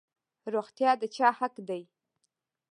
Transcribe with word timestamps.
روغتیا 0.53 0.91
د 1.01 1.03
چا 1.15 1.29
حق 1.39 1.55
دی؟ 1.67 1.83